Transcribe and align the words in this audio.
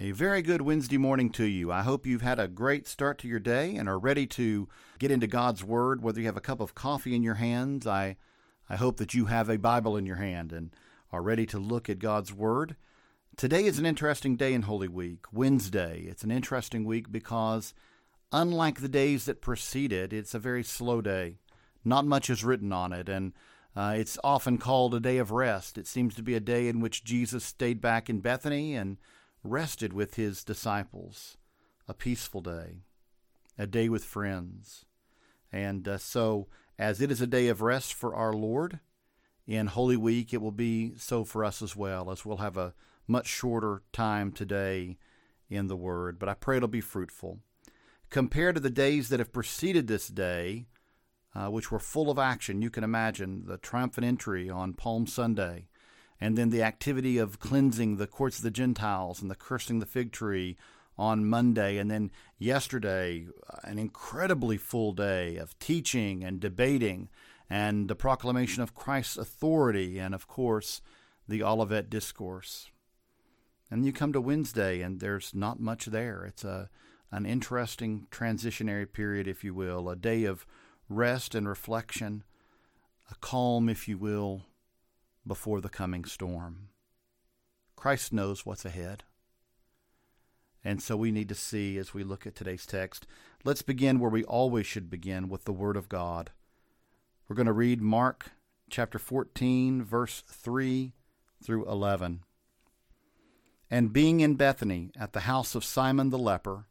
A 0.00 0.12
very 0.12 0.42
good 0.42 0.62
Wednesday 0.62 0.96
morning 0.96 1.28
to 1.30 1.44
you. 1.44 1.72
I 1.72 1.82
hope 1.82 2.06
you've 2.06 2.22
had 2.22 2.38
a 2.38 2.46
great 2.46 2.86
start 2.86 3.18
to 3.18 3.26
your 3.26 3.40
day 3.40 3.74
and 3.74 3.88
are 3.88 3.98
ready 3.98 4.28
to 4.28 4.68
get 5.00 5.10
into 5.10 5.26
God's 5.26 5.64
Word. 5.64 6.04
Whether 6.04 6.20
you 6.20 6.26
have 6.26 6.36
a 6.36 6.40
cup 6.40 6.60
of 6.60 6.76
coffee 6.76 7.16
in 7.16 7.24
your 7.24 7.34
hands, 7.34 7.84
I, 7.84 8.16
I 8.70 8.76
hope 8.76 8.98
that 8.98 9.12
you 9.12 9.24
have 9.24 9.50
a 9.50 9.58
Bible 9.58 9.96
in 9.96 10.06
your 10.06 10.18
hand 10.18 10.52
and 10.52 10.70
are 11.10 11.20
ready 11.20 11.46
to 11.46 11.58
look 11.58 11.90
at 11.90 11.98
God's 11.98 12.32
Word. 12.32 12.76
Today 13.36 13.64
is 13.64 13.80
an 13.80 13.86
interesting 13.86 14.36
day 14.36 14.54
in 14.54 14.62
Holy 14.62 14.86
Week, 14.86 15.24
Wednesday. 15.32 16.04
It's 16.08 16.22
an 16.22 16.30
interesting 16.30 16.84
week 16.84 17.10
because, 17.10 17.74
unlike 18.30 18.80
the 18.80 18.88
days 18.88 19.24
that 19.24 19.42
preceded, 19.42 20.12
it's 20.12 20.32
a 20.32 20.38
very 20.38 20.62
slow 20.62 21.00
day. 21.00 21.38
Not 21.84 22.06
much 22.06 22.30
is 22.30 22.44
written 22.44 22.72
on 22.72 22.92
it, 22.92 23.08
and 23.08 23.32
uh, 23.74 23.94
it's 23.96 24.16
often 24.22 24.58
called 24.58 24.94
a 24.94 25.00
day 25.00 25.18
of 25.18 25.32
rest. 25.32 25.76
It 25.76 25.88
seems 25.88 26.14
to 26.14 26.22
be 26.22 26.36
a 26.36 26.40
day 26.40 26.68
in 26.68 26.78
which 26.78 27.02
Jesus 27.02 27.42
stayed 27.42 27.80
back 27.80 28.08
in 28.08 28.20
Bethany 28.20 28.76
and 28.76 28.98
rested 29.48 29.92
with 29.92 30.14
his 30.14 30.44
disciples, 30.44 31.36
a 31.86 31.94
peaceful 31.94 32.40
day, 32.40 32.82
a 33.58 33.66
day 33.66 33.88
with 33.88 34.04
friends. 34.04 34.84
And 35.52 35.86
uh, 35.88 35.98
so, 35.98 36.48
as 36.78 37.00
it 37.00 37.10
is 37.10 37.20
a 37.20 37.26
day 37.26 37.48
of 37.48 37.62
rest 37.62 37.94
for 37.94 38.14
our 38.14 38.32
Lord, 38.32 38.80
in 39.46 39.66
Holy 39.68 39.96
Week 39.96 40.32
it 40.34 40.42
will 40.42 40.52
be 40.52 40.92
so 40.96 41.24
for 41.24 41.44
us 41.44 41.62
as 41.62 41.74
well, 41.74 42.10
as 42.10 42.24
we'll 42.24 42.36
have 42.36 42.56
a 42.56 42.74
much 43.06 43.26
shorter 43.26 43.82
time 43.92 44.30
today 44.30 44.98
in 45.48 45.66
the 45.68 45.76
Word. 45.76 46.18
But 46.18 46.28
I 46.28 46.34
pray 46.34 46.58
it'll 46.58 46.68
be 46.68 46.80
fruitful. 46.82 47.40
Compared 48.10 48.54
to 48.54 48.60
the 48.60 48.70
days 48.70 49.08
that 49.08 49.18
have 49.18 49.32
preceded 49.32 49.86
this 49.86 50.08
day, 50.08 50.66
uh, 51.34 51.48
which 51.48 51.70
were 51.70 51.78
full 51.78 52.10
of 52.10 52.18
action, 52.18 52.62
you 52.62 52.70
can 52.70 52.84
imagine 52.84 53.44
the 53.46 53.58
triumphant 53.58 54.06
entry 54.06 54.50
on 54.50 54.72
Palm 54.72 55.06
Sunday 55.06 55.68
and 56.20 56.36
then 56.36 56.50
the 56.50 56.62
activity 56.62 57.18
of 57.18 57.38
cleansing 57.38 57.96
the 57.96 58.06
courts 58.06 58.38
of 58.38 58.44
the 58.44 58.50
Gentiles 58.50 59.22
and 59.22 59.30
the 59.30 59.36
cursing 59.36 59.78
the 59.78 59.86
fig 59.86 60.12
tree 60.12 60.56
on 60.96 61.24
Monday, 61.24 61.78
and 61.78 61.90
then 61.90 62.10
yesterday, 62.38 63.26
an 63.62 63.78
incredibly 63.78 64.56
full 64.56 64.92
day 64.92 65.36
of 65.36 65.58
teaching 65.58 66.24
and 66.24 66.40
debating 66.40 67.08
and 67.48 67.88
the 67.88 67.94
proclamation 67.94 68.62
of 68.62 68.74
Christ's 68.74 69.16
authority, 69.16 69.98
and 69.98 70.14
of 70.14 70.26
course, 70.26 70.82
the 71.28 71.42
Olivet 71.42 71.88
Discourse. 71.88 72.70
And 73.70 73.86
you 73.86 73.92
come 73.92 74.12
to 74.12 74.20
Wednesday, 74.20 74.80
and 74.80 75.00
there's 75.00 75.34
not 75.34 75.60
much 75.60 75.86
there. 75.86 76.24
It's 76.24 76.44
a 76.44 76.68
an 77.10 77.24
interesting 77.24 78.06
transitionary 78.10 78.90
period, 78.90 79.26
if 79.26 79.42
you 79.42 79.54
will, 79.54 79.88
a 79.88 79.96
day 79.96 80.24
of 80.24 80.46
rest 80.90 81.34
and 81.34 81.48
reflection, 81.48 82.22
a 83.10 83.14
calm, 83.14 83.68
if 83.68 83.88
you 83.88 83.96
will, 83.96 84.42
before 85.28 85.60
the 85.60 85.68
coming 85.68 86.04
storm. 86.04 86.70
Christ 87.76 88.12
knows 88.12 88.44
what's 88.44 88.64
ahead. 88.64 89.04
And 90.64 90.82
so 90.82 90.96
we 90.96 91.12
need 91.12 91.28
to 91.28 91.34
see 91.36 91.78
as 91.78 91.94
we 91.94 92.02
look 92.02 92.26
at 92.26 92.34
today's 92.34 92.66
text. 92.66 93.06
Let's 93.44 93.62
begin 93.62 94.00
where 94.00 94.10
we 94.10 94.24
always 94.24 94.66
should 94.66 94.90
begin 94.90 95.28
with 95.28 95.44
the 95.44 95.52
Word 95.52 95.76
of 95.76 95.88
God. 95.88 96.30
We're 97.28 97.36
going 97.36 97.46
to 97.46 97.52
read 97.52 97.80
Mark 97.80 98.32
chapter 98.68 98.98
14, 98.98 99.84
verse 99.84 100.24
3 100.26 100.92
through 101.42 101.70
11. 101.70 102.24
And 103.70 103.92
being 103.92 104.20
in 104.20 104.34
Bethany 104.34 104.90
at 104.98 105.12
the 105.12 105.20
house 105.20 105.54
of 105.54 105.64
Simon 105.64 106.10
the 106.10 106.18
leper, 106.18 106.66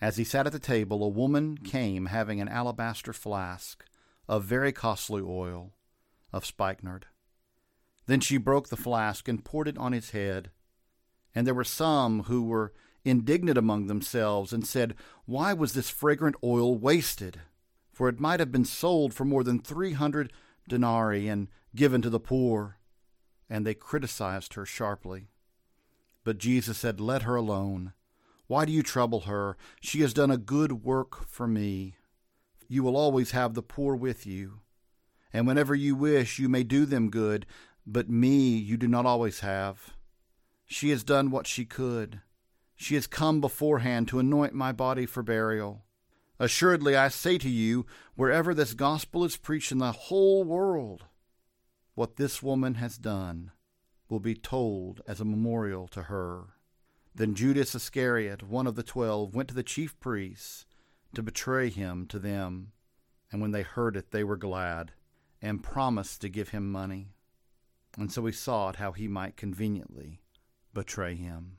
as 0.00 0.16
he 0.16 0.24
sat 0.24 0.46
at 0.46 0.52
the 0.52 0.58
table, 0.58 1.02
a 1.02 1.08
woman 1.08 1.56
came 1.56 2.06
having 2.06 2.40
an 2.40 2.48
alabaster 2.48 3.12
flask 3.12 3.84
of 4.28 4.44
very 4.44 4.72
costly 4.72 5.22
oil 5.24 5.72
of 6.32 6.44
spikenard 6.44 7.06
then 8.06 8.20
she 8.20 8.36
broke 8.36 8.68
the 8.68 8.76
flask 8.76 9.28
and 9.28 9.44
poured 9.44 9.68
it 9.68 9.78
on 9.78 9.92
his 9.92 10.10
head. 10.10 10.50
And 11.34 11.46
there 11.46 11.54
were 11.54 11.64
some 11.64 12.24
who 12.24 12.42
were 12.42 12.72
indignant 13.04 13.58
among 13.58 13.86
themselves 13.86 14.52
and 14.52 14.66
said, 14.66 14.94
Why 15.24 15.52
was 15.52 15.72
this 15.72 15.90
fragrant 15.90 16.36
oil 16.42 16.74
wasted? 16.76 17.40
For 17.92 18.08
it 18.08 18.20
might 18.20 18.40
have 18.40 18.52
been 18.52 18.64
sold 18.64 19.14
for 19.14 19.24
more 19.24 19.44
than 19.44 19.58
three 19.58 19.92
hundred 19.92 20.32
denarii 20.68 21.28
and 21.28 21.48
given 21.74 22.02
to 22.02 22.10
the 22.10 22.20
poor. 22.20 22.78
And 23.48 23.66
they 23.66 23.74
criticized 23.74 24.54
her 24.54 24.64
sharply. 24.64 25.28
But 26.24 26.38
Jesus 26.38 26.78
said, 26.78 27.00
Let 27.00 27.22
her 27.22 27.36
alone. 27.36 27.92
Why 28.46 28.64
do 28.64 28.72
you 28.72 28.82
trouble 28.82 29.20
her? 29.20 29.56
She 29.80 30.00
has 30.00 30.12
done 30.12 30.30
a 30.30 30.36
good 30.36 30.84
work 30.84 31.26
for 31.26 31.46
me. 31.46 31.96
You 32.68 32.82
will 32.82 32.96
always 32.96 33.32
have 33.32 33.54
the 33.54 33.62
poor 33.62 33.94
with 33.94 34.26
you, 34.26 34.60
and 35.32 35.46
whenever 35.46 35.74
you 35.74 35.94
wish, 35.94 36.38
you 36.38 36.48
may 36.48 36.62
do 36.62 36.84
them 36.84 37.10
good, 37.10 37.46
but 37.86 38.08
me 38.08 38.56
you 38.56 38.76
do 38.76 38.88
not 38.88 39.06
always 39.06 39.40
have. 39.40 39.94
She 40.66 40.90
has 40.90 41.04
done 41.04 41.30
what 41.30 41.46
she 41.46 41.64
could. 41.64 42.20
She 42.76 42.94
has 42.94 43.06
come 43.06 43.40
beforehand 43.40 44.08
to 44.08 44.18
anoint 44.18 44.54
my 44.54 44.72
body 44.72 45.06
for 45.06 45.22
burial. 45.22 45.84
Assuredly, 46.38 46.96
I 46.96 47.08
say 47.08 47.38
to 47.38 47.48
you, 47.48 47.86
wherever 48.14 48.54
this 48.54 48.74
gospel 48.74 49.24
is 49.24 49.36
preached 49.36 49.70
in 49.70 49.78
the 49.78 49.92
whole 49.92 50.42
world, 50.42 51.04
what 51.94 52.16
this 52.16 52.42
woman 52.42 52.74
has 52.74 52.98
done 52.98 53.52
will 54.08 54.20
be 54.20 54.34
told 54.34 55.00
as 55.06 55.20
a 55.20 55.24
memorial 55.24 55.86
to 55.88 56.04
her. 56.04 56.54
Then 57.14 57.34
Judas 57.34 57.74
Iscariot, 57.74 58.42
one 58.42 58.66
of 58.66 58.74
the 58.74 58.82
twelve, 58.82 59.34
went 59.34 59.48
to 59.50 59.54
the 59.54 59.62
chief 59.62 59.98
priests 60.00 60.64
to 61.14 61.22
betray 61.22 61.68
him 61.68 62.06
to 62.06 62.18
them. 62.18 62.72
And 63.30 63.40
when 63.40 63.52
they 63.52 63.62
heard 63.62 63.96
it, 63.96 64.10
they 64.10 64.24
were 64.24 64.36
glad 64.36 64.92
and 65.40 65.62
promised 65.62 66.20
to 66.22 66.28
give 66.28 66.50
him 66.50 66.70
money 66.70 67.14
and 67.98 68.12
so 68.12 68.24
he 68.26 68.32
sought 68.32 68.76
how 68.76 68.92
he 68.92 69.08
might 69.08 69.36
conveniently 69.36 70.20
betray 70.72 71.14
him. 71.14 71.58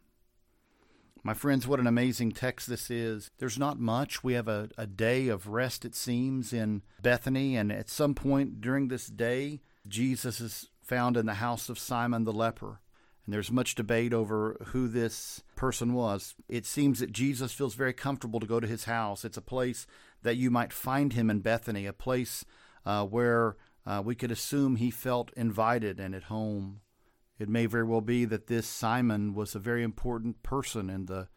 My 1.26 1.34
friends, 1.34 1.66
what 1.66 1.80
an 1.80 1.88
amazing 1.88 2.34
text 2.34 2.68
this 2.68 2.92
is. 2.92 3.32
There's 3.38 3.58
not 3.58 3.80
much. 3.80 4.26
We 4.26 4.34
have 4.34 4.50
a, 4.50 4.70
a 4.78 4.86
day 4.86 5.30
of 5.30 5.48
rest, 5.48 5.86
it 5.86 5.96
seems, 5.96 6.52
in 6.52 6.82
Bethany, 7.02 7.56
and 7.56 7.72
at 7.72 7.90
some 7.90 8.14
point 8.14 8.60
during 8.60 8.90
this 8.90 9.08
day, 9.08 9.62
Jesus 9.88 10.42
is 10.42 10.70
found 10.82 11.16
in 11.16 11.26
the 11.26 11.36
house 11.36 11.70
of 11.70 11.80
Simon 11.80 12.26
the 12.26 12.34
leper. 12.34 12.82
And 13.26 13.34
there's 13.34 13.52
much 13.52 13.76
debate 13.76 14.14
over 14.14 14.58
who 14.68 14.90
this 14.90 15.44
person 15.56 15.94
was. 15.94 16.36
It 16.50 16.66
seems 16.66 17.00
that 17.00 17.14
Jesus 17.14 17.54
feels 17.54 17.74
very 17.74 17.94
comfortable 17.94 18.42
to 18.42 18.46
go 18.46 18.60
to 18.60 18.68
his 18.68 18.84
house. 18.84 19.24
It's 19.24 19.38
a 19.38 19.42
place 19.42 19.88
that 20.24 20.36
you 20.36 20.52
might 20.52 20.74
find 20.74 21.14
him 21.14 21.30
in 21.30 21.40
Bethany, 21.40 21.86
a 21.86 21.94
place 21.94 22.44
uh, 22.86 23.06
where 23.06 23.56
uh, 23.86 24.02
we 24.04 24.16
could 24.16 24.32
assume 24.32 24.76
he 24.76 24.92
felt 24.92 25.32
invited 25.36 26.00
and 26.00 26.16
at 26.16 26.24
home. 26.24 26.82
It 27.40 27.50
may 27.50 27.66
very 27.66 27.84
well 27.84 28.02
be 28.02 28.26
that 28.26 28.48
this 28.48 28.68
Simon 28.68 29.34
was 29.34 29.56
a 29.56 29.60
very 29.60 29.84
important 29.84 30.44
person 30.44 30.90
in 30.90 31.08
the 31.08 31.28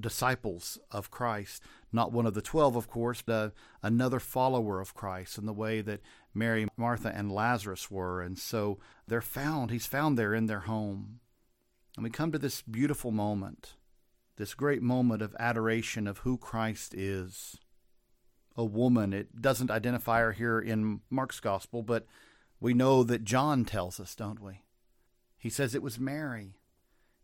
disciples 0.00 0.78
of 0.92 1.10
Christ, 1.10 1.62
not 1.92 2.12
one 2.12 2.26
of 2.26 2.34
the 2.34 2.42
twelve, 2.42 2.76
of 2.76 2.88
course, 2.88 3.22
but 3.22 3.52
another 3.82 4.20
follower 4.20 4.80
of 4.80 4.94
Christ 4.94 5.38
in 5.38 5.46
the 5.46 5.52
way 5.52 5.80
that 5.80 6.02
Mary, 6.32 6.68
Martha, 6.76 7.12
and 7.12 7.32
Lazarus 7.32 7.90
were. 7.90 8.22
And 8.22 8.38
so 8.38 8.78
they're 9.08 9.20
found, 9.20 9.70
he's 9.72 9.86
found 9.86 10.16
there 10.16 10.34
in 10.34 10.46
their 10.46 10.60
home. 10.60 11.18
And 11.96 12.04
we 12.04 12.10
come 12.10 12.30
to 12.30 12.38
this 12.38 12.62
beautiful 12.62 13.10
moment, 13.10 13.74
this 14.36 14.54
great 14.54 14.82
moment 14.82 15.20
of 15.20 15.34
adoration 15.40 16.06
of 16.06 16.18
who 16.18 16.38
Christ 16.38 16.94
is 16.94 17.56
a 18.58 18.64
woman. 18.64 19.12
It 19.14 19.40
doesn't 19.40 19.70
identify 19.70 20.20
her 20.20 20.32
here 20.32 20.58
in 20.58 21.00
Mark's 21.08 21.38
gospel, 21.38 21.82
but 21.82 22.06
we 22.60 22.74
know 22.74 23.04
that 23.04 23.24
John 23.24 23.64
tells 23.64 24.00
us, 24.00 24.16
don't 24.16 24.42
we? 24.42 24.62
He 25.38 25.48
says 25.48 25.74
it 25.74 25.82
was 25.82 26.00
Mary. 26.00 26.56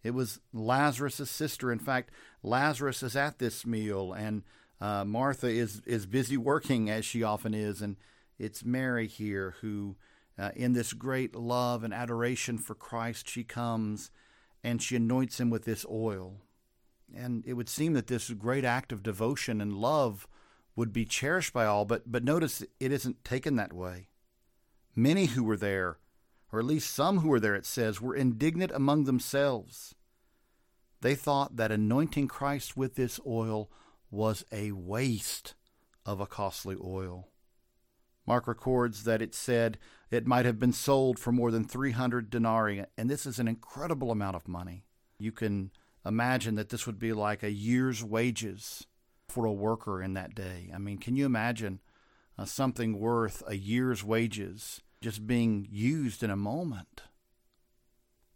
It 0.05 0.13
was 0.13 0.41
Lazarus' 0.53 1.29
sister. 1.29 1.73
In 1.73 1.81
fact, 1.81 2.11
Lazarus 2.45 3.03
is 3.03 3.17
at 3.17 3.41
this 3.41 3.67
meal, 3.67 4.13
and 4.13 4.45
uh, 4.81 5.05
Martha 5.05 5.49
is, 5.49 5.83
is 5.87 6.07
busy 6.07 6.37
working, 6.37 6.89
as 6.89 7.05
she 7.05 7.25
often 7.25 7.53
is. 7.53 7.83
And 7.83 7.97
it's 8.39 8.65
Mary 8.65 9.09
here 9.09 9.57
who, 9.61 9.97
uh, 10.39 10.51
in 10.55 10.73
this 10.73 10.93
great 10.93 11.35
love 11.35 11.83
and 11.83 11.93
adoration 11.93 12.59
for 12.59 12.77
Christ, 12.77 13.29
she 13.29 13.43
comes 13.43 14.13
and 14.63 14.81
she 14.81 14.97
anoints 14.97 15.41
him 15.41 15.51
with 15.51 15.65
this 15.65 15.85
oil. 15.91 16.37
And 17.15 17.45
it 17.45 17.55
would 17.55 17.69
seem 17.69 17.93
that 17.95 18.07
this 18.07 18.31
great 18.31 18.65
act 18.65 18.93
of 18.93 19.03
devotion 19.03 19.61
and 19.61 19.75
love 19.75 20.29
would 20.77 20.93
be 20.93 21.05
cherished 21.05 21.53
by 21.53 21.65
all, 21.65 21.85
but, 21.85 22.11
but 22.11 22.25
notice 22.25 22.63
it 22.81 22.93
isn't 22.93 23.25
taken 23.25 23.57
that 23.57 23.73
way. 23.73 24.09
Many 24.97 25.27
who 25.27 25.45
were 25.45 25.57
there, 25.57 25.99
or 26.53 26.59
at 26.59 26.65
least 26.65 26.93
some 26.93 27.19
who 27.19 27.29
were 27.29 27.41
there, 27.41 27.55
it 27.55 27.67
says, 27.67 28.01
were 28.01 28.15
indignant 28.15 28.73
among 28.73 29.05
themselves. 29.05 29.95
They 31.01 31.15
thought 31.15 31.57
that 31.57 31.73
anointing 31.73 32.29
Christ 32.29 32.77
with 32.77 32.95
this 32.95 33.21
oil 33.27 33.71
was 34.11 34.45
a 34.51 34.73
waste 34.73 35.55
of 36.07 36.21
a 36.21 36.27
costly 36.27 36.77
oil. 36.83 37.29
Mark 38.27 38.47
records 38.47 39.05
that 39.05 39.21
it 39.21 39.35
said 39.35 39.79
it 40.11 40.27
might 40.27 40.47
have 40.47 40.59
been 40.59 40.73
sold 40.73 41.19
for 41.19 41.33
more 41.33 41.51
than 41.51 41.65
300 41.65 42.31
denarii, 42.31 42.85
and 42.97 43.11
this 43.11 43.27
is 43.27 43.39
an 43.39 43.49
incredible 43.49 44.11
amount 44.11 44.37
of 44.37 44.49
money. 44.49 44.87
You 45.19 45.33
can 45.33 45.73
imagine 46.07 46.55
that 46.55 46.71
this 46.71 46.87
would 46.87 46.99
be 46.99 47.13
like 47.13 47.43
a 47.43 47.51
year's 47.51 48.03
wages 48.03 48.87
for 49.35 49.45
a 49.45 49.53
worker 49.53 50.01
in 50.01 50.15
that 50.15 50.33
day. 50.33 50.71
I 50.73 50.79
mean, 50.79 50.99
can 50.99 51.17
you 51.17 51.27
imagine 51.27 51.81
uh, 52.39 52.45
something 52.45 53.01
worth 53.01 53.43
a 53.49 53.57
year's 53.57 54.05
wages 54.05 54.81
just 55.01 55.27
being 55.27 55.67
used 55.69 56.23
in 56.23 56.31
a 56.31 56.37
moment? 56.37 57.03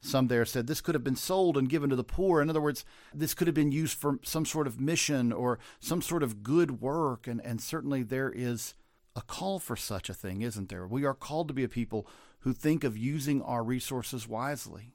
Some 0.00 0.26
there 0.26 0.44
said 0.44 0.66
this 0.66 0.80
could 0.80 0.96
have 0.96 1.04
been 1.04 1.14
sold 1.14 1.56
and 1.56 1.68
given 1.68 1.88
to 1.90 1.96
the 1.96 2.02
poor. 2.02 2.42
In 2.42 2.50
other 2.50 2.60
words, 2.60 2.84
this 3.14 3.32
could 3.32 3.46
have 3.46 3.54
been 3.54 3.70
used 3.70 3.96
for 3.96 4.18
some 4.24 4.44
sort 4.44 4.66
of 4.66 4.80
mission 4.80 5.32
or 5.32 5.60
some 5.78 6.02
sort 6.02 6.24
of 6.24 6.42
good 6.42 6.80
work. 6.80 7.28
And, 7.28 7.40
and 7.44 7.60
certainly 7.60 8.02
there 8.02 8.32
is 8.34 8.74
a 9.14 9.22
call 9.22 9.60
for 9.60 9.76
such 9.76 10.10
a 10.10 10.14
thing, 10.14 10.42
isn't 10.42 10.68
there? 10.68 10.86
We 10.86 11.04
are 11.04 11.14
called 11.14 11.46
to 11.48 11.54
be 11.54 11.64
a 11.64 11.68
people 11.68 12.08
who 12.40 12.52
think 12.52 12.82
of 12.82 12.98
using 12.98 13.40
our 13.42 13.62
resources 13.62 14.26
wisely, 14.26 14.94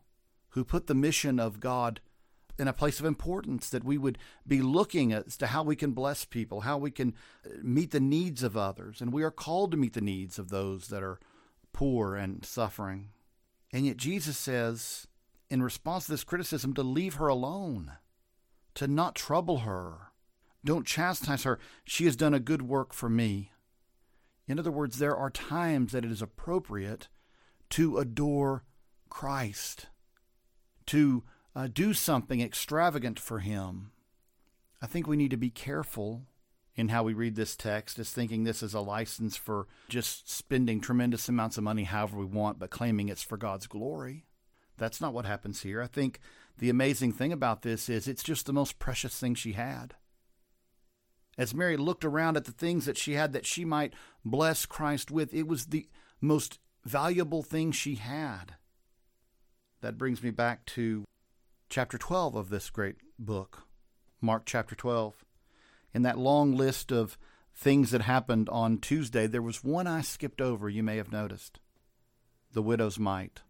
who 0.50 0.65
put 0.65 0.88
the 0.88 0.95
mission 0.95 1.39
of 1.39 1.61
God 1.61 2.01
in 2.59 2.67
a 2.67 2.73
place 2.73 3.00
of 3.00 3.05
importance, 3.05 3.69
that 3.69 3.83
we 3.83 3.97
would 3.97 4.17
be 4.47 4.61
looking 4.61 5.11
as 5.11 5.38
to 5.38 5.47
how 5.47 5.63
we 5.63 5.75
can 5.75 5.91
bless 5.91 6.25
people, 6.25 6.61
how 6.61 6.77
we 6.77 6.91
can 6.91 7.15
uh, 7.45 7.50
meet 7.61 7.91
the 7.91 8.00
needs 8.00 8.44
of 8.44 8.55
others. 8.55 9.01
And 9.01 9.11
we 9.11 9.23
are 9.23 9.31
called 9.31 9.71
to 9.71 9.77
meet 9.77 9.94
the 9.94 10.01
needs 10.01 10.38
of 10.38 10.50
those 10.50 10.88
that 10.89 11.03
are 11.03 11.19
poor 11.71 12.15
and 12.15 12.45
suffering. 12.45 13.09
And 13.71 13.85
yet 13.88 13.97
Jesus 13.97 14.38
says, 14.38 15.07
in 15.50 15.63
response 15.63 16.05
to 16.05 16.11
this 16.11 16.23
criticism, 16.23 16.73
to 16.75 16.83
leave 16.83 17.15
her 17.15 17.27
alone, 17.27 17.94
to 18.75 18.88
not 18.88 19.15
trouble 19.15 19.59
her. 19.59 20.11
Don't 20.63 20.88
chastise 20.88 21.44
her. 21.44 21.59
She 21.83 22.05
has 22.05 22.15
done 22.15 22.33
a 22.33 22.39
good 22.39 22.61
work 22.61 22.94
for 22.94 23.09
me. 23.09 23.51
In 24.47 24.59
other 24.59 24.71
words, 24.71 25.00
there 25.00 25.15
are 25.15 25.29
times 25.29 25.91
that 25.91 26.05
it 26.05 26.11
is 26.11 26.21
appropriate 26.21 27.07
to 27.71 27.97
adore 27.97 28.63
Christ, 29.09 29.88
to 30.88 31.23
uh, 31.55 31.67
do 31.71 31.94
something 31.94 32.41
extravagant 32.41 33.19
for 33.19 33.39
Him. 33.39 33.91
I 34.81 34.88
think 34.88 35.07
we 35.07 35.17
need 35.17 35.31
to 35.31 35.38
be 35.38 35.50
careful 35.50 36.23
in 36.75 36.89
how 36.89 37.03
we 37.03 37.13
read 37.13 37.35
this 37.35 37.55
text 37.55 38.00
as 38.00 38.11
thinking 38.11 38.44
this 38.44 38.63
is 38.63 38.73
a 38.73 38.79
license 38.79 39.38
for 39.38 39.67
just 39.89 40.29
spending 40.29 40.81
tremendous 40.81 41.29
amounts 41.29 41.57
of 41.57 41.63
money 41.63 41.83
however 41.83 42.17
we 42.17 42.25
want, 42.25 42.59
but 42.59 42.71
claiming 42.71 43.09
it's 43.09 43.21
for 43.21 43.38
God's 43.38 43.67
glory. 43.67 44.25
That's 44.77 45.00
not 45.00 45.13
what 45.13 45.25
happens 45.25 45.61
here. 45.61 45.81
I 45.81 45.88
think 45.88 46.19
the 46.57 46.69
amazing 46.69 47.13
thing 47.13 47.31
about 47.31 47.61
this 47.61 47.89
is 47.89 48.07
it's 48.07 48.23
just 48.23 48.47
the 48.47 48.53
most 48.53 48.79
precious 48.79 49.17
thing 49.17 49.35
she 49.35 49.53
had. 49.53 49.95
As 51.38 51.53
Mary 51.53 51.77
looked 51.77 52.05
around 52.05 52.38
at 52.38 52.45
the 52.45 52.51
things 52.51 52.85
that 52.85 52.97
she 52.97 53.13
had 53.13 53.33
that 53.33 53.45
she 53.45 53.65
might 53.65 53.94
bless 54.25 54.65
Christ 54.65 55.11
with, 55.11 55.33
it 55.33 55.47
was 55.47 55.67
the 55.67 55.88
most 56.21 56.59
valuable 56.85 57.44
thing 57.44 57.71
she 57.71 57.95
had. 57.95 58.55
That 59.81 59.97
brings 59.97 60.23
me 60.23 60.31
back 60.31 60.65
to 60.67 61.05
chapter 61.73 61.97
12 61.97 62.35
of 62.35 62.49
this 62.51 62.69
great 62.69 62.97
book, 63.17 63.63
Mark 64.21 64.43
chapter 64.45 64.75
12 64.75 65.25
in 65.91 66.03
that 66.03 66.19
long 66.19 66.55
list 66.55 66.91
of 66.91 67.17
things 67.55 67.89
that 67.89 68.03
happened 68.03 68.47
on 68.49 68.77
Tuesday, 68.77 69.25
there 69.25 69.41
was 69.41 69.63
one 69.63 69.87
I 69.87 70.01
skipped 70.01 70.39
over, 70.39 70.69
you 70.69 70.83
may 70.83 70.97
have 70.97 71.11
noticed 71.11 71.59
the 72.51 72.61
widow's 72.61 72.99
mite. 72.99 73.41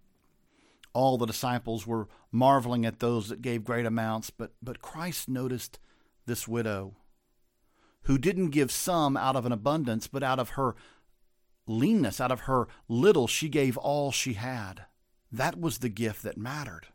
All 0.94 1.18
the 1.18 1.26
disciples 1.26 1.86
were 1.86 2.08
marveling 2.32 2.86
at 2.86 3.00
those 3.00 3.28
that 3.28 3.42
gave 3.42 3.66
great 3.66 3.86
amounts, 3.86 4.30
but, 4.30 4.54
but 4.62 4.82
Christ 4.82 5.28
noticed 5.28 5.78
this 6.26 6.48
widow 6.48 6.96
who 8.04 8.18
didn't 8.18 8.52
give 8.52 8.72
some 8.72 9.18
out 9.18 9.36
of 9.36 9.46
an 9.46 9.52
abundance, 9.52 10.08
but 10.08 10.24
out 10.24 10.40
of 10.40 10.52
her 10.52 10.76
leanness, 11.68 12.22
out 12.22 12.32
of 12.32 12.42
her 12.42 12.70
little, 12.88 13.28
she 13.28 13.50
gave 13.50 13.76
all 13.76 14.14
she 14.14 14.36
had. 14.36 14.86
That 15.30 15.60
was 15.60 15.80
the 15.80 15.90
gift 15.90 16.24
that 16.24 16.38
mattered. 16.38 16.88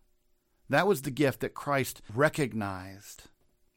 That 0.69 0.87
was 0.87 1.03
the 1.03 1.11
gift 1.11 1.41
that 1.41 1.55
Christ 1.55 2.03
recognized. 2.15 3.25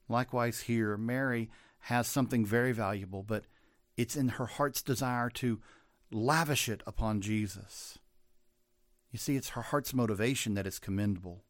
Likewise, 0.10 0.62
here, 0.62 0.98
Mary 0.98 1.50
has 1.86 2.08
something 2.08 2.46
very 2.46 2.74
valuable, 2.74 3.24
but 3.24 3.46
it's 3.98 4.16
in 4.16 4.30
her 4.30 4.46
heart's 4.46 4.82
desire 4.82 5.30
to 5.30 5.60
lavish 6.12 6.68
it 6.68 6.84
upon 6.86 7.22
Jesus. 7.22 7.98
You 9.12 9.20
see, 9.20 9.36
it's 9.36 9.50
her 9.50 9.62
heart's 9.62 9.94
motivation 9.94 10.54
that 10.56 10.68
is 10.68 10.80
commendable. 10.80 11.44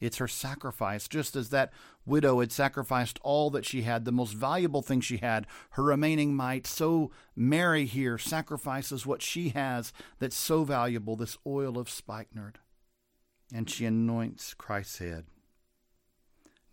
It's 0.00 0.18
her 0.18 0.28
sacrifice, 0.28 1.08
just 1.08 1.36
as 1.36 1.50
that 1.50 1.72
widow 2.04 2.40
had 2.40 2.52
sacrificed 2.52 3.18
all 3.22 3.48
that 3.50 3.64
she 3.64 3.82
had, 3.82 4.04
the 4.04 4.12
most 4.12 4.32
valuable 4.32 4.82
thing 4.82 5.00
she 5.00 5.18
had, 5.18 5.46
her 5.70 5.82
remaining 5.82 6.34
mite. 6.34 6.66
So 6.66 7.10
Mary 7.36 7.86
here 7.86 8.18
sacrifices 8.18 9.06
what 9.06 9.22
she 9.22 9.50
has 9.50 9.92
that's 10.18 10.36
so 10.36 10.64
valuable, 10.64 11.16
this 11.16 11.38
oil 11.46 11.78
of 11.78 11.88
spikenard, 11.88 12.58
and 13.54 13.70
she 13.70 13.86
anoints 13.86 14.52
Christ's 14.52 14.98
head. 14.98 15.26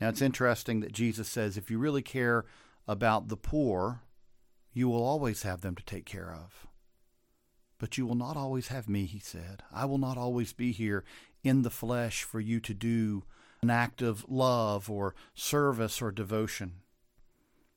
Now, 0.02 0.10
it's 0.10 0.22
interesting 0.22 0.80
that 0.80 0.92
Jesus 0.92 1.30
says 1.30 1.56
if 1.56 1.70
you 1.70 1.78
really 1.78 2.02
care 2.02 2.46
about 2.88 3.28
the 3.28 3.38
poor, 3.38 4.02
you 4.74 4.90
will 4.90 5.04
always 5.04 5.44
have 5.44 5.62
them 5.62 5.76
to 5.76 5.86
take 5.86 6.06
care 6.06 6.34
of. 6.34 6.66
But 7.78 8.00
you 8.00 8.08
will 8.08 8.16
not 8.16 8.36
always 8.36 8.70
have 8.70 8.90
me, 8.90 9.06
he 9.06 9.20
said. 9.20 9.62
I 9.72 9.86
will 9.86 10.00
not 10.00 10.18
always 10.18 10.54
be 10.54 10.72
here 10.72 11.04
in 11.44 11.62
the 11.62 11.70
flesh 11.70 12.24
for 12.24 12.40
you 12.40 12.60
to 12.62 12.74
do 12.74 13.24
an 13.62 13.70
act 13.70 14.02
of 14.02 14.26
love 14.28 14.90
or 14.90 15.14
service 15.36 16.02
or 16.02 16.12
devotion. 16.12 16.74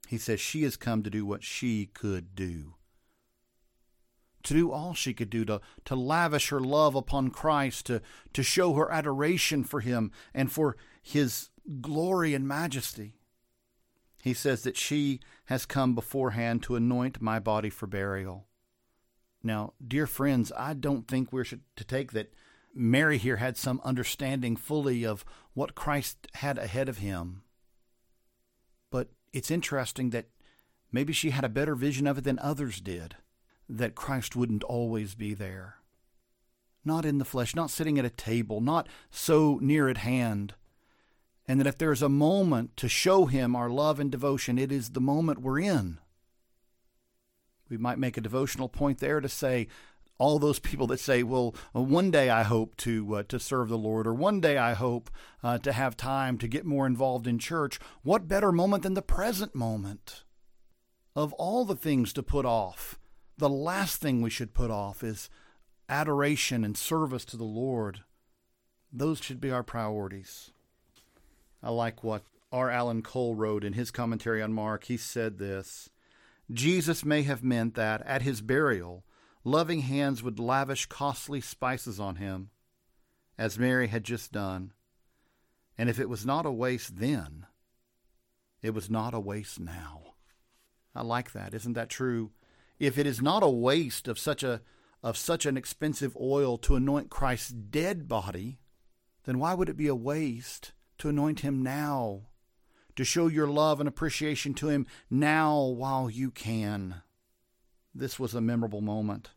He 0.08 0.16
says 0.16 0.40
she 0.40 0.62
has 0.62 0.76
come 0.76 1.02
to 1.02 1.10
do 1.10 1.26
what 1.26 1.42
she 1.42 1.86
could 1.86 2.34
do. 2.34 2.74
To 4.44 4.54
do 4.54 4.70
all 4.70 4.94
she 4.94 5.14
could 5.14 5.30
do, 5.30 5.44
to, 5.46 5.60
to 5.86 5.96
lavish 5.96 6.50
her 6.50 6.60
love 6.60 6.94
upon 6.94 7.30
Christ, 7.30 7.86
to, 7.86 8.02
to 8.32 8.42
show 8.42 8.74
her 8.74 8.90
adoration 8.90 9.64
for 9.64 9.80
him 9.80 10.12
and 10.34 10.52
for 10.52 10.76
his 11.02 11.50
glory 11.80 12.34
and 12.34 12.46
majesty. 12.46 13.14
He 14.22 14.34
says 14.34 14.62
that 14.62 14.76
she 14.76 15.20
has 15.46 15.66
come 15.66 15.94
beforehand 15.94 16.62
to 16.62 16.76
anoint 16.76 17.20
my 17.20 17.38
body 17.38 17.70
for 17.70 17.86
burial. 17.86 18.46
Now, 19.42 19.74
dear 19.86 20.06
friends, 20.06 20.50
I 20.56 20.72
don't 20.72 21.06
think 21.06 21.30
we're 21.30 21.44
to 21.44 21.84
take 21.84 22.12
that 22.12 22.32
Mary 22.74 23.18
here 23.18 23.36
had 23.36 23.56
some 23.56 23.80
understanding 23.84 24.56
fully 24.56 25.04
of 25.04 25.24
what 25.52 25.74
Christ 25.74 26.26
had 26.34 26.58
ahead 26.58 26.88
of 26.88 26.98
him. 26.98 27.42
But 28.90 29.10
it's 29.32 29.50
interesting 29.50 30.10
that 30.10 30.26
maybe 30.90 31.12
she 31.12 31.30
had 31.30 31.44
a 31.44 31.48
better 31.50 31.74
vision 31.74 32.06
of 32.06 32.18
it 32.18 32.24
than 32.24 32.38
others 32.38 32.80
did, 32.80 33.16
that 33.68 33.94
Christ 33.94 34.36
wouldn't 34.36 34.64
always 34.64 35.14
be 35.14 35.34
there. 35.34 35.76
Not 36.84 37.04
in 37.04 37.18
the 37.18 37.24
flesh, 37.24 37.54
not 37.54 37.70
sitting 37.70 37.98
at 37.98 38.04
a 38.04 38.10
table, 38.10 38.60
not 38.60 38.88
so 39.10 39.58
near 39.62 39.88
at 39.88 39.98
hand, 39.98 40.54
and 41.46 41.58
that 41.58 41.66
if 41.66 41.78
there's 41.78 42.02
a 42.02 42.08
moment 42.08 42.76
to 42.76 42.88
show 42.88 43.26
Him 43.26 43.56
our 43.56 43.70
love 43.70 43.98
and 43.98 44.10
devotion, 44.10 44.58
it 44.58 44.70
is 44.70 44.90
the 44.90 45.00
moment 45.00 45.40
we're 45.40 45.60
in. 45.60 45.98
We 47.68 47.78
might 47.78 47.98
make 47.98 48.16
a 48.16 48.22
devotional 48.22 48.68
point 48.68 48.98
there 48.98 49.20
to 49.20 49.28
say, 49.28 49.68
all 50.18 50.38
those 50.38 50.58
people 50.58 50.86
that 50.88 51.00
say, 51.00 51.22
"Well, 51.22 51.54
one 51.72 52.10
day 52.10 52.30
I 52.30 52.44
hope 52.44 52.76
to 52.78 53.16
uh, 53.16 53.22
to 53.24 53.40
serve 53.40 53.68
the 53.68 53.78
Lord, 53.78 54.06
or 54.06 54.14
one 54.14 54.40
day 54.40 54.56
I 54.56 54.74
hope 54.74 55.10
uh, 55.42 55.58
to 55.58 55.72
have 55.72 55.96
time 55.96 56.38
to 56.38 56.48
get 56.48 56.64
more 56.64 56.86
involved 56.86 57.26
in 57.26 57.38
church." 57.38 57.80
What 58.02 58.28
better 58.28 58.52
moment 58.52 58.84
than 58.84 58.94
the 58.94 59.02
present 59.02 59.54
moment? 59.54 60.24
Of 61.16 61.32
all 61.34 61.64
the 61.64 61.76
things 61.76 62.12
to 62.12 62.22
put 62.22 62.44
off, 62.44 62.98
the 63.38 63.48
last 63.48 64.00
thing 64.00 64.22
we 64.22 64.30
should 64.30 64.54
put 64.54 64.70
off 64.70 65.02
is 65.02 65.28
adoration 65.88 66.64
and 66.64 66.76
service 66.76 67.24
to 67.26 67.36
the 67.36 67.44
Lord. 67.44 68.00
Those 68.92 69.20
should 69.20 69.40
be 69.40 69.50
our 69.50 69.62
priorities. 69.62 70.50
I 71.62 71.70
like 71.70 72.04
what 72.04 72.22
R. 72.52 72.70
Alan 72.70 73.02
Cole 73.02 73.34
wrote 73.34 73.64
in 73.64 73.72
his 73.72 73.90
commentary 73.90 74.40
on 74.40 74.52
Mark. 74.52 74.84
He 74.84 74.96
said 74.96 75.38
this 75.38 75.90
Jesus 76.52 77.04
may 77.04 77.22
have 77.22 77.42
meant 77.42 77.74
that 77.74 78.02
at 78.06 78.22
his 78.22 78.40
burial, 78.40 79.04
loving 79.42 79.80
hands 79.80 80.22
would 80.22 80.38
lavish 80.38 80.86
costly 80.86 81.40
spices 81.40 81.98
on 81.98 82.16
him, 82.16 82.50
as 83.38 83.58
Mary 83.58 83.88
had 83.88 84.04
just 84.04 84.30
done. 84.30 84.72
And 85.76 85.90
if 85.90 85.98
it 85.98 86.08
was 86.08 86.24
not 86.24 86.46
a 86.46 86.52
waste 86.52 86.98
then, 86.98 87.46
it 88.62 88.70
was 88.70 88.88
not 88.88 89.14
a 89.14 89.20
waste 89.20 89.58
now. 89.58 90.14
I 90.94 91.02
like 91.02 91.32
that. 91.32 91.54
Isn't 91.54 91.72
that 91.72 91.88
true? 91.88 92.30
If 92.84 92.98
it 92.98 93.06
is 93.06 93.22
not 93.22 93.42
a 93.42 93.48
waste 93.48 94.08
of 94.08 94.18
such 94.18 94.42
a 94.42 94.60
of 95.02 95.16
such 95.16 95.44
an 95.44 95.56
expensive 95.56 96.16
oil 96.18 96.56
to 96.58 96.76
anoint 96.76 97.10
Christ's 97.10 97.50
dead 97.50 98.08
body, 98.08 98.58
then 99.24 99.38
why 99.38 99.52
would 99.52 99.68
it 99.68 99.76
be 99.76 99.86
a 99.86 99.94
waste 99.94 100.72
to 100.98 101.08
anoint 101.08 101.40
him 101.40 101.62
now, 101.62 102.22
to 102.96 103.04
show 103.04 103.26
your 103.26 103.46
love 103.46 103.80
and 103.80 103.88
appreciation 103.88 104.54
to 104.54 104.68
him 104.68 104.86
now 105.10 105.62
while 105.62 106.08
you 106.08 106.30
can. 106.30 107.02
This 107.94 108.18
was 108.18 108.34
a 108.34 108.40
memorable 108.40 108.80
moment 108.80 109.30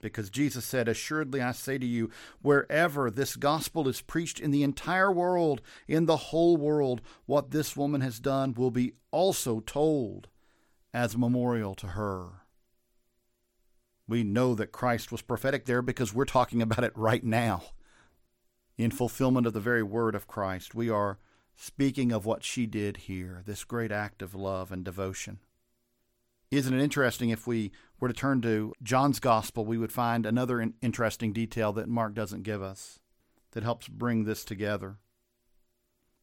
because 0.00 0.30
Jesus 0.30 0.64
said, 0.64 0.88
Assuredly 0.88 1.40
I 1.40 1.52
say 1.52 1.78
to 1.78 1.86
you, 1.86 2.10
wherever 2.42 3.10
this 3.10 3.36
gospel 3.36 3.88
is 3.88 4.00
preached 4.00 4.40
in 4.40 4.50
the 4.50 4.62
entire 4.62 5.12
world, 5.12 5.62
in 5.88 6.06
the 6.06 6.16
whole 6.16 6.56
world, 6.56 7.00
what 7.26 7.50
this 7.50 7.76
woman 7.76 8.00
has 8.00 8.20
done 8.20 8.54
will 8.54 8.70
be 8.70 8.92
also 9.10 9.60
told 9.60 10.28
as 10.92 11.14
a 11.14 11.18
memorial 11.18 11.74
to 11.76 11.88
her. 11.88 12.45
We 14.08 14.22
know 14.22 14.54
that 14.54 14.72
Christ 14.72 15.10
was 15.10 15.22
prophetic 15.22 15.64
there 15.64 15.82
because 15.82 16.14
we're 16.14 16.24
talking 16.24 16.62
about 16.62 16.84
it 16.84 16.92
right 16.94 17.24
now 17.24 17.62
in 18.78 18.90
fulfillment 18.90 19.46
of 19.46 19.52
the 19.52 19.60
very 19.60 19.82
word 19.82 20.14
of 20.14 20.28
Christ. 20.28 20.74
We 20.74 20.90
are 20.90 21.18
speaking 21.56 22.12
of 22.12 22.26
what 22.26 22.44
she 22.44 22.66
did 22.66 22.98
here, 22.98 23.42
this 23.46 23.64
great 23.64 23.90
act 23.90 24.22
of 24.22 24.34
love 24.34 24.70
and 24.70 24.84
devotion. 24.84 25.38
Isn't 26.50 26.74
it 26.74 26.82
interesting 26.82 27.30
if 27.30 27.46
we 27.46 27.72
were 27.98 28.08
to 28.08 28.14
turn 28.14 28.40
to 28.42 28.72
John's 28.82 29.18
gospel, 29.18 29.64
we 29.64 29.78
would 29.78 29.90
find 29.90 30.24
another 30.24 30.72
interesting 30.80 31.32
detail 31.32 31.72
that 31.72 31.88
Mark 31.88 32.14
doesn't 32.14 32.42
give 32.42 32.62
us. 32.62 33.00
that 33.52 33.62
helps 33.62 33.88
bring 33.88 34.24
this 34.24 34.44
together. 34.44 34.98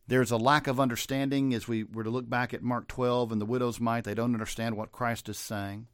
There's 0.06 0.30
a 0.30 0.38
lack 0.38 0.68
of 0.68 0.80
understanding 0.80 1.52
as 1.56 1.68
we 1.68 1.84
were 1.84 2.04
to 2.04 2.12
look 2.12 2.30
back 2.30 2.54
at 2.54 2.62
Mark 2.62 2.88
12 2.88 3.32
and 3.32 3.42
the 3.42 3.46
widow's 3.46 3.80
mite. 3.80 4.04
They 4.04 4.14
don't 4.14 4.36
understand 4.36 4.78
what 4.78 4.92
Christ 4.92 5.28
is 5.30 5.40
saying. 5.40 5.88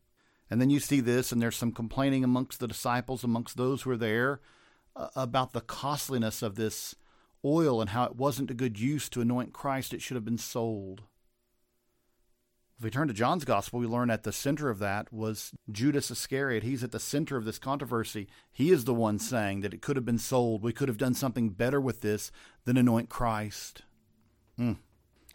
And 0.50 0.60
then 0.60 0.70
you 0.70 0.80
see 0.80 1.00
this, 1.00 1.32
and 1.32 1.42
there's 1.42 1.56
some 1.56 1.72
complaining 1.72 2.24
amongst 2.24 2.60
the 2.60 2.68
disciples, 2.68 3.24
amongst 3.24 3.56
those 3.56 3.84
who 3.84 3.92
are 3.92 3.98
there, 3.98 4.42
uh, 4.96 5.10
about 5.16 5.54
the 5.54 5.62
costliness 5.62 6.42
of 6.42 6.56
this 6.56 6.96
oil 7.46 7.80
and 7.82 7.92
how 7.92 8.04
it 8.06 8.16
wasn't 8.16 8.52
a 8.52 8.56
good 8.56 8.80
use 8.80 9.10
to 9.10 9.22
anoint 9.22 9.54
Christ. 9.54 9.94
It 9.94 10.02
should 10.02 10.16
have 10.16 10.26
been 10.26 10.38
sold. 10.38 11.04
If 12.78 12.84
we 12.86 12.90
turn 12.90 13.10
to 13.10 13.14
John's 13.14 13.44
gospel, 13.44 13.80
we 13.80 13.88
learn 13.88 14.10
at 14.10 14.24
the 14.24 14.32
center 14.32 14.70
of 14.70 14.80
that 14.80 15.12
was 15.12 15.52
Judas 15.70 16.10
Iscariot. 16.10 16.64
He's 16.64 16.84
at 16.84 16.94
the 16.94 17.00
center 17.00 17.36
of 17.36 17.44
this 17.44 17.60
controversy. 17.60 18.28
He 18.54 18.72
is 18.72 18.86
the 18.86 18.94
one 18.94 19.20
saying 19.20 19.62
that 19.62 19.74
it 19.74 19.82
could 19.82 19.98
have 19.98 20.06
been 20.06 20.18
sold. 20.18 20.64
We 20.64 20.72
could 20.72 20.88
have 20.88 20.98
done 20.98 21.14
something 21.14 21.50
better 21.50 21.82
with 21.82 22.00
this 22.00 22.32
than 22.64 22.78
anoint 22.78 23.10
Christ. 23.10 23.82
Hmm. 24.56 24.74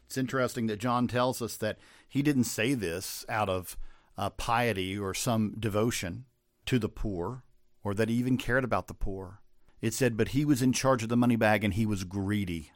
It's 0.06 0.16
interesting 0.16 0.68
that 0.68 0.78
John 0.78 1.06
tells 1.06 1.42
us 1.42 1.56
that 1.58 1.78
he 2.08 2.22
didn't 2.22 2.44
say 2.44 2.72
this 2.72 3.26
out 3.28 3.50
of 3.50 3.76
uh, 4.16 4.30
piety 4.30 4.98
or 4.98 5.14
some 5.14 5.54
devotion 5.58 6.24
to 6.66 6.78
the 6.78 6.88
poor, 6.88 7.44
or 7.82 7.94
that 7.94 8.08
he 8.08 8.14
even 8.16 8.38
cared 8.38 8.64
about 8.64 8.86
the 8.86 8.94
poor. 8.94 9.40
It 9.80 9.92
said, 9.92 10.16
but 10.16 10.28
he 10.28 10.44
was 10.44 10.62
in 10.62 10.72
charge 10.72 11.02
of 11.02 11.08
the 11.08 11.16
money 11.16 11.36
bag 11.36 11.62
and 11.62 11.74
he 11.74 11.84
was 11.84 12.04
greedy. 12.04 12.72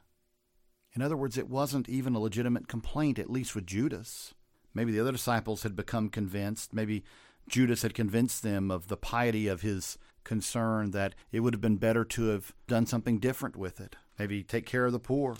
In 0.93 1.01
other 1.01 1.17
words, 1.17 1.37
it 1.37 1.49
wasn't 1.49 1.89
even 1.89 2.13
a 2.13 2.19
legitimate 2.19 2.67
complaint, 2.67 3.17
at 3.17 3.29
least 3.29 3.55
with 3.55 3.65
Judas. 3.65 4.33
Maybe 4.73 4.91
the 4.91 4.99
other 4.99 5.11
disciples 5.11 5.63
had 5.63 5.75
become 5.75 6.09
convinced. 6.09 6.73
Maybe 6.73 7.03
Judas 7.47 7.81
had 7.81 7.93
convinced 7.93 8.43
them 8.43 8.69
of 8.69 8.87
the 8.87 8.97
piety 8.97 9.47
of 9.47 9.61
his 9.61 9.97
concern 10.23 10.91
that 10.91 11.15
it 11.31 11.39
would 11.39 11.53
have 11.53 11.61
been 11.61 11.77
better 11.77 12.05
to 12.05 12.27
have 12.27 12.53
done 12.67 12.85
something 12.85 13.17
different 13.17 13.55
with 13.55 13.79
it. 13.79 13.95
Maybe 14.19 14.43
take 14.43 14.65
care 14.65 14.85
of 14.85 14.91
the 14.91 14.99
poor. 14.99 15.37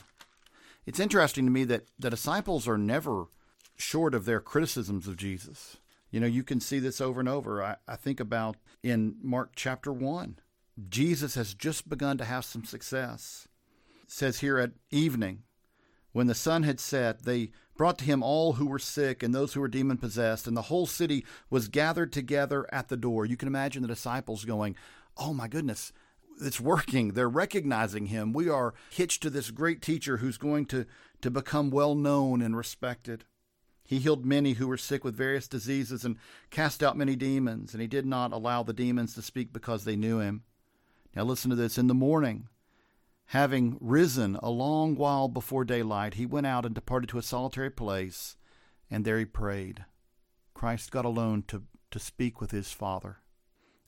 It's 0.86 1.00
interesting 1.00 1.46
to 1.46 1.52
me 1.52 1.66
that 1.66 1.86
the 2.00 2.10
disciples 2.10 2.68
are 2.68 2.78
never 2.78 3.26
short 3.78 4.16
of 4.16 4.26
their 4.26 4.40
criticisms 4.40 5.08
of 5.08 5.18
Jesus. 5.18 5.78
You 6.12 6.20
know, 6.20 6.28
you 6.28 6.44
can 6.44 6.60
see 6.60 6.80
this 6.80 7.00
over 7.02 7.20
and 7.20 7.30
over. 7.30 7.64
I, 7.64 7.76
I 7.88 7.96
think 7.96 8.20
about 8.20 8.58
in 8.84 9.16
Mark 9.22 9.52
chapter 9.56 9.92
1. 9.92 10.38
Jesus 10.90 11.36
has 11.36 11.54
just 11.54 11.90
begun 11.90 12.18
to 12.18 12.26
have 12.26 12.46
some 12.46 12.64
success. 12.64 13.48
It 14.04 14.12
says 14.12 14.40
here 14.40 14.58
at 14.58 14.72
evening, 14.92 15.44
when 16.12 16.28
the 16.28 16.36
sun 16.36 16.64
had 16.64 16.80
set, 16.80 17.24
they 17.24 17.52
brought 17.78 18.00
to 18.00 18.06
him 18.06 18.24
all 18.24 18.54
who 18.54 18.66
were 18.66 18.80
sick 18.80 19.22
and 19.22 19.34
those 19.34 19.54
who 19.54 19.60
were 19.60 19.68
demon 19.68 19.98
possessed, 19.98 20.48
and 20.48 20.58
the 20.58 20.64
whole 20.64 20.88
city 20.88 21.26
was 21.50 21.68
gathered 21.68 22.12
together 22.12 22.68
at 22.74 22.88
the 22.88 22.98
door. 22.98 23.26
You 23.26 23.38
can 23.38 23.48
imagine 23.48 23.82
the 23.82 23.88
disciples 23.88 24.46
going, 24.46 24.76
Oh 25.18 25.34
my 25.34 25.48
goodness, 25.48 25.92
it's 26.42 26.60
working. 26.60 27.10
They're 27.10 27.30
recognizing 27.30 28.08
him. 28.08 28.34
We 28.34 28.50
are 28.50 28.74
hitched 28.90 29.22
to 29.24 29.30
this 29.30 29.52
great 29.52 29.82
teacher 29.82 30.18
who's 30.18 30.38
going 30.38 30.66
to, 30.68 30.86
to 31.22 31.30
become 31.30 31.70
well 31.70 31.96
known 31.96 32.42
and 32.42 32.56
respected. 32.56 33.26
He 33.90 34.00
healed 34.00 34.26
many 34.26 34.54
who 34.54 34.68
were 34.68 34.78
sick 34.78 35.04
with 35.04 35.16
various 35.16 35.48
diseases 35.48 36.06
and 36.06 36.18
cast 36.52 36.84
out 36.84 36.98
many 36.98 37.16
demons, 37.16 37.74
and 37.74 37.82
he 37.82 37.88
did 37.88 38.06
not 38.06 38.32
allow 38.32 38.62
the 38.62 38.74
demons 38.74 39.16
to 39.16 39.22
speak 39.22 39.52
because 39.52 39.84
they 39.84 39.96
knew 39.96 40.20
him. 40.20 40.44
Now, 41.16 41.24
listen 41.24 41.50
to 41.50 41.56
this. 41.56 41.78
In 41.78 41.88
the 41.88 41.96
morning, 41.96 42.50
Having 43.30 43.78
risen 43.80 44.38
a 44.42 44.50
long 44.50 44.96
while 44.96 45.28
before 45.28 45.64
daylight, 45.64 46.16
he 46.16 46.26
went 46.26 46.48
out 46.48 46.66
and 46.66 46.74
departed 46.74 47.10
to 47.10 47.20
a 47.20 47.22
solitary 47.22 47.70
place, 47.70 48.38
and 48.90 49.06
there 49.06 49.20
he 49.20 49.26
prayed. 49.26 49.86
Christ 50.56 50.90
got 50.90 51.06
alone 51.06 51.44
to, 51.50 51.62
to 51.92 52.00
speak 52.00 52.42
with 52.42 52.50
his 52.50 52.72
Father. 52.72 53.18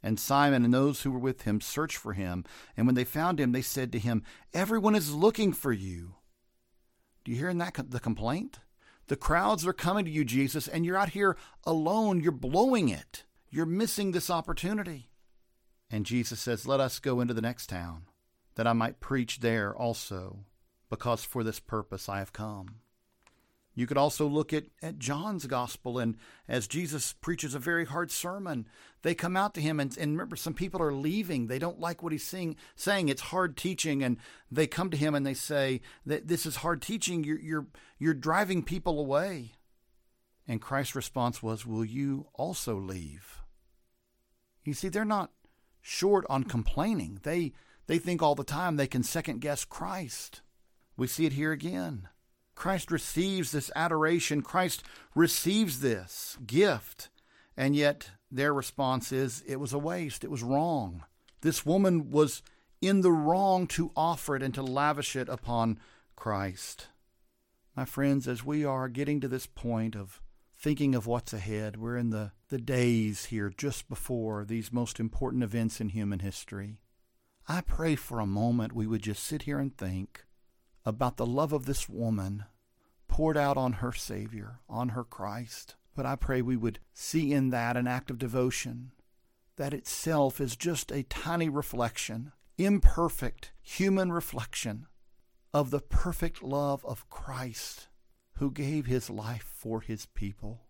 And 0.03 0.19
Simon 0.19 0.63
and 0.63 0.71
those 0.71 1.01
who 1.01 1.09
were 1.09 1.17
with 1.17 1.41
him 1.41 1.59
searched 1.59 1.97
for 1.97 2.13
him, 2.13 2.45
and 2.77 2.85
when 2.85 2.93
they 2.93 3.03
found 3.03 3.39
him, 3.39 3.51
they 3.51 3.63
said 3.63 3.91
to 3.93 3.99
him, 3.99 4.21
Everyone 4.53 4.93
is 4.93 5.11
looking 5.11 5.53
for 5.53 5.73
you. 5.73 6.17
Do 7.23 7.31
you 7.31 7.37
hear 7.39 7.49
in 7.49 7.57
that 7.57 7.89
the 7.89 7.99
complaint? 7.99 8.59
The 9.11 9.17
crowds 9.17 9.67
are 9.67 9.73
coming 9.73 10.05
to 10.05 10.09
you, 10.09 10.23
Jesus, 10.23 10.69
and 10.69 10.85
you're 10.85 10.95
out 10.95 11.09
here 11.09 11.35
alone. 11.65 12.21
You're 12.21 12.31
blowing 12.31 12.87
it. 12.87 13.25
You're 13.49 13.65
missing 13.65 14.13
this 14.13 14.29
opportunity. 14.29 15.09
And 15.89 16.05
Jesus 16.05 16.39
says, 16.39 16.65
Let 16.65 16.79
us 16.79 16.97
go 16.99 17.19
into 17.19 17.33
the 17.33 17.41
next 17.41 17.67
town 17.67 18.03
that 18.55 18.65
I 18.65 18.71
might 18.71 19.01
preach 19.01 19.41
there 19.41 19.75
also, 19.75 20.45
because 20.89 21.25
for 21.25 21.43
this 21.43 21.59
purpose 21.59 22.07
I 22.07 22.19
have 22.19 22.31
come. 22.31 22.75
You 23.73 23.87
could 23.87 23.97
also 23.97 24.27
look 24.27 24.51
at, 24.51 24.65
at 24.81 24.99
John's 24.99 25.47
gospel, 25.47 25.97
and 25.97 26.17
as 26.47 26.67
Jesus 26.67 27.13
preaches 27.13 27.55
a 27.55 27.59
very 27.59 27.85
hard 27.85 28.11
sermon, 28.11 28.67
they 29.01 29.15
come 29.15 29.37
out 29.37 29.53
to 29.53 29.61
him, 29.61 29.79
and, 29.79 29.97
and 29.97 30.11
remember, 30.11 30.35
some 30.35 30.53
people 30.53 30.81
are 30.81 30.93
leaving. 30.93 31.47
They 31.47 31.59
don't 31.59 31.79
like 31.79 32.03
what 32.03 32.11
he's 32.11 32.25
saying, 32.25 32.57
saying. 32.75 33.07
It's 33.07 33.21
hard 33.21 33.55
teaching, 33.55 34.03
and 34.03 34.17
they 34.51 34.67
come 34.67 34.89
to 34.89 34.97
him 34.97 35.15
and 35.15 35.25
they 35.25 35.33
say 35.33 35.81
that 36.05 36.27
this 36.27 36.45
is 36.45 36.57
hard 36.57 36.81
teaching. 36.81 37.23
You're, 37.23 37.39
you're, 37.39 37.67
you're 37.97 38.13
driving 38.13 38.63
people 38.63 38.99
away. 38.99 39.53
And 40.47 40.61
Christ's 40.61 40.95
response 40.95 41.41
was, 41.41 41.65
Will 41.65 41.85
you 41.85 42.27
also 42.33 42.75
leave? 42.75 43.39
You 44.65 44.73
see, 44.73 44.89
they're 44.89 45.05
not 45.05 45.31
short 45.81 46.25
on 46.29 46.43
complaining. 46.43 47.19
They 47.23 47.53
they 47.87 47.97
think 47.97 48.21
all 48.21 48.35
the 48.35 48.43
time 48.43 48.75
they 48.75 48.87
can 48.87 49.03
second 49.03 49.41
guess 49.41 49.65
Christ. 49.65 50.41
We 50.95 51.07
see 51.07 51.25
it 51.25 51.33
here 51.33 51.51
again. 51.51 52.07
Christ 52.55 52.91
receives 52.91 53.51
this 53.51 53.71
adoration. 53.75 54.41
Christ 54.41 54.83
receives 55.15 55.79
this 55.79 56.37
gift. 56.45 57.09
And 57.57 57.75
yet 57.75 58.11
their 58.31 58.53
response 58.53 59.11
is 59.11 59.43
it 59.47 59.59
was 59.59 59.73
a 59.73 59.79
waste. 59.79 60.23
It 60.23 60.31
was 60.31 60.43
wrong. 60.43 61.03
This 61.41 61.65
woman 61.65 62.11
was 62.11 62.41
in 62.81 63.01
the 63.01 63.11
wrong 63.11 63.67
to 63.67 63.91
offer 63.95 64.35
it 64.35 64.43
and 64.43 64.53
to 64.53 64.63
lavish 64.63 65.15
it 65.15 65.29
upon 65.29 65.79
Christ. 66.15 66.87
My 67.75 67.85
friends, 67.85 68.27
as 68.27 68.43
we 68.43 68.65
are 68.65 68.89
getting 68.89 69.19
to 69.21 69.27
this 69.27 69.47
point 69.47 69.95
of 69.95 70.21
thinking 70.57 70.93
of 70.93 71.07
what's 71.07 71.33
ahead, 71.33 71.77
we're 71.77 71.97
in 71.97 72.09
the, 72.09 72.31
the 72.49 72.57
days 72.57 73.25
here 73.25 73.51
just 73.55 73.87
before 73.87 74.45
these 74.45 74.71
most 74.71 74.99
important 74.99 75.43
events 75.43 75.81
in 75.81 75.89
human 75.89 76.19
history. 76.19 76.77
I 77.47 77.61
pray 77.61 77.95
for 77.95 78.19
a 78.19 78.27
moment 78.27 78.73
we 78.73 78.87
would 78.87 79.01
just 79.01 79.23
sit 79.23 79.43
here 79.43 79.57
and 79.57 79.75
think 79.75 80.25
about 80.85 81.17
the 81.17 81.25
love 81.25 81.53
of 81.53 81.65
this 81.65 81.87
woman 81.87 82.45
poured 83.07 83.37
out 83.37 83.57
on 83.57 83.73
her 83.73 83.91
Savior, 83.91 84.59
on 84.69 84.89
her 84.89 85.03
Christ. 85.03 85.75
But 85.95 86.05
I 86.05 86.15
pray 86.15 86.41
we 86.41 86.55
would 86.55 86.79
see 86.93 87.33
in 87.33 87.49
that 87.49 87.75
an 87.75 87.87
act 87.87 88.09
of 88.09 88.17
devotion 88.17 88.91
that 89.57 89.73
itself 89.73 90.39
is 90.39 90.55
just 90.55 90.91
a 90.91 91.03
tiny 91.03 91.49
reflection, 91.49 92.31
imperfect 92.57 93.51
human 93.61 94.11
reflection 94.11 94.87
of 95.53 95.69
the 95.69 95.81
perfect 95.81 96.41
love 96.41 96.85
of 96.85 97.09
Christ 97.09 97.89
who 98.35 98.49
gave 98.49 98.85
his 98.85 99.09
life 99.09 99.49
for 99.53 99.81
his 99.81 100.05
people. 100.05 100.61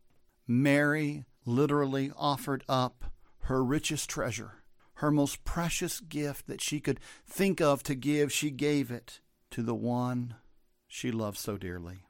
Mary 0.47 1.25
literally 1.45 2.11
offered 2.17 2.63
up 2.67 3.05
her 3.41 3.63
richest 3.63 4.09
treasure 4.09 4.61
her 5.01 5.11
most 5.11 5.43
precious 5.43 5.99
gift 5.99 6.45
that 6.45 6.61
she 6.61 6.79
could 6.79 6.99
think 7.25 7.59
of 7.59 7.81
to 7.81 7.95
give, 7.95 8.31
she 8.31 8.51
gave 8.51 8.91
it 8.91 9.19
to 9.51 9.62
the 9.62 9.75
one 9.75 10.36
she 10.88 11.12
loved 11.12 11.38
so 11.38 11.58
dearly. 11.58 12.03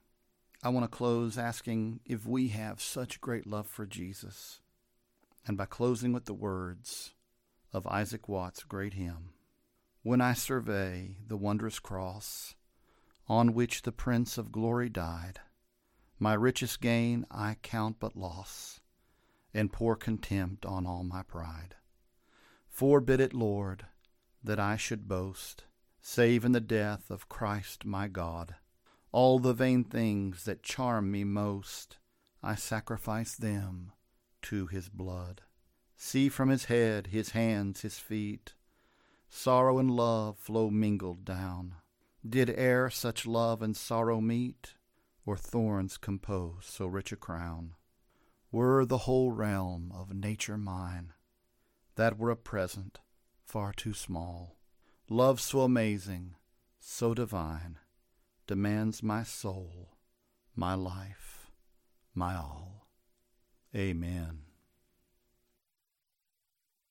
I 0.64 0.70
want 0.70 0.84
to 0.90 0.96
close 0.96 1.40
asking 1.40 2.02
if 2.06 2.26
we 2.26 2.50
have 2.50 2.80
such 2.80 3.20
great 3.20 3.48
love 3.48 3.66
for 3.66 3.88
Jesus. 3.88 4.62
And 5.48 5.58
by 5.58 5.66
closing 5.66 6.14
with 6.14 6.26
the 6.26 6.36
words 6.36 7.16
of 7.74 7.88
Isaac 7.88 8.30
Watts' 8.30 8.64
great 8.64 8.94
hymn 8.94 9.32
When 10.04 10.22
I 10.22 10.34
survey 10.34 11.18
the 11.28 11.38
wondrous 11.38 11.80
cross 11.80 12.54
on 13.28 13.54
which 13.54 13.82
the 13.82 13.92
Prince 13.92 14.38
of 14.38 14.52
Glory 14.52 14.90
died, 14.90 15.40
my 16.20 16.36
richest 16.36 16.80
gain 16.80 17.26
I 17.32 17.58
count 17.64 17.98
but 18.00 18.16
loss, 18.16 18.82
and 19.52 19.74
pour 19.74 19.96
contempt 19.96 20.64
on 20.64 20.86
all 20.86 21.04
my 21.04 21.24
pride. 21.24 21.76
Forbid 22.70 23.20
it, 23.20 23.34
Lord, 23.34 23.88
that 24.44 24.60
I 24.60 24.78
should 24.78 25.08
boast, 25.08 25.64
save 26.02 26.44
in 26.44 26.52
the 26.52 26.60
death 26.60 27.12
of 27.12 27.30
Christ 27.30 27.86
my 27.86 28.08
God. 28.08 28.56
All 29.12 29.40
the 29.40 29.54
vain 29.54 29.84
things 29.84 30.46
that 30.46 30.64
charm 30.64 31.12
me 31.12 31.24
most, 31.24 32.00
I 32.42 32.56
sacrifice 32.56 33.36
them 33.36 33.92
to 34.44 34.68
his 34.68 34.90
blood. 34.90 35.42
See 35.96 36.30
from 36.30 36.50
his 36.50 36.66
head, 36.66 37.08
his 37.08 37.30
hands, 37.30 37.82
his 37.82 38.00
feet, 38.00 38.56
sorrow 39.30 39.78
and 39.78 39.92
love 39.92 40.38
flow 40.38 40.70
mingled 40.70 41.24
down. 41.24 41.76
Did 42.28 42.50
e'er 42.50 42.90
such 42.90 43.28
love 43.28 43.62
and 43.62 43.78
sorrow 43.78 44.20
meet, 44.20 44.76
or 45.26 45.38
thorns 45.38 45.98
compose 45.98 46.66
so 46.66 46.88
rich 46.88 47.12
a 47.12 47.16
crown? 47.16 47.76
Were 48.52 48.86
the 48.86 49.00
whole 49.00 49.32
realm 49.32 49.92
of 49.94 50.14
nature 50.14 50.58
mine, 50.58 51.14
that 51.96 52.18
were 52.18 52.32
a 52.32 52.36
present 52.36 53.00
far 53.46 53.74
too 53.74 53.94
small. 53.94 54.58
Love 55.14 55.42
so 55.42 55.60
amazing, 55.60 56.36
so 56.80 57.14
divine, 57.14 57.78
demands 58.48 59.04
my 59.04 59.24
soul, 59.24 59.98
my 60.56 60.74
life, 60.74 61.52
my 62.16 62.34
all. 62.34 62.88
Amen. 63.76 64.51